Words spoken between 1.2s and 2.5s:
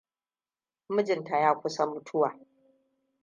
ya kusa mutuwa.